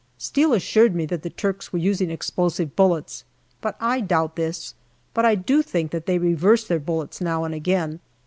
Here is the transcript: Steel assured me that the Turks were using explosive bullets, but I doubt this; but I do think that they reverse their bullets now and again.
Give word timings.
Steel 0.17 0.51
assured 0.53 0.95
me 0.95 1.05
that 1.05 1.21
the 1.21 1.29
Turks 1.29 1.71
were 1.71 1.77
using 1.77 2.09
explosive 2.09 2.75
bullets, 2.75 3.23
but 3.61 3.77
I 3.79 3.99
doubt 4.01 4.35
this; 4.35 4.73
but 5.13 5.25
I 5.25 5.35
do 5.35 5.61
think 5.61 5.91
that 5.91 6.07
they 6.07 6.17
reverse 6.17 6.67
their 6.67 6.79
bullets 6.79 7.21
now 7.21 7.43
and 7.43 7.53
again. 7.53 7.99